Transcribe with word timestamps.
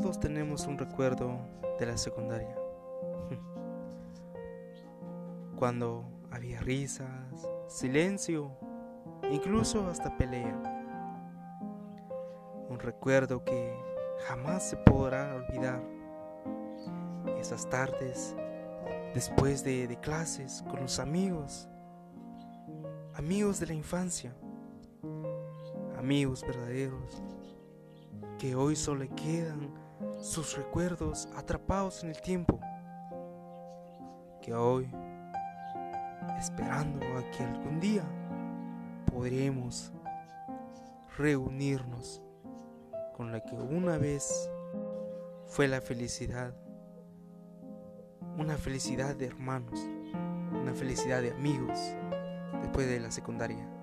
todos 0.00 0.20
tenemos 0.20 0.66
un 0.66 0.76
recuerdo 0.76 1.38
de 1.78 1.86
la 1.86 1.96
secundaria. 1.96 2.54
Cuando 5.56 6.04
había 6.30 6.60
risas, 6.60 7.48
silencio, 7.66 8.50
incluso 9.32 9.88
hasta 9.88 10.14
pelea. 10.18 10.54
Un 12.68 12.78
recuerdo 12.78 13.42
que 13.42 13.74
jamás 14.28 14.68
se 14.68 14.76
podrá 14.76 15.34
olvidar. 15.34 15.82
Esas 17.38 17.66
tardes, 17.70 18.36
después 19.14 19.64
de, 19.64 19.98
clases, 20.02 20.62
con 20.68 20.80
los 20.80 20.98
amigos, 20.98 21.70
amigos 23.14 23.60
de 23.60 23.68
la 23.68 23.72
infancia, 23.72 24.36
amigos 25.96 26.42
verdaderos, 26.46 27.22
que 28.38 28.54
hoy 28.54 28.76
solo 28.76 29.06
quedan 29.16 29.85
sus 30.20 30.56
recuerdos 30.56 31.28
atrapados 31.36 32.02
en 32.02 32.10
el 32.10 32.20
tiempo, 32.20 32.60
que 34.42 34.54
hoy, 34.54 34.90
esperando 36.38 37.04
a 37.16 37.30
que 37.30 37.42
algún 37.42 37.80
día 37.80 38.04
podremos 39.12 39.92
reunirnos 41.16 42.22
con 43.16 43.32
la 43.32 43.40
que 43.40 43.54
una 43.54 43.96
vez 43.96 44.50
fue 45.46 45.68
la 45.68 45.80
felicidad, 45.80 46.54
una 48.36 48.56
felicidad 48.56 49.16
de 49.16 49.26
hermanos, 49.26 49.80
una 50.52 50.74
felicidad 50.74 51.22
de 51.22 51.32
amigos 51.32 51.78
después 52.60 52.86
de 52.86 53.00
la 53.00 53.10
secundaria. 53.10 53.75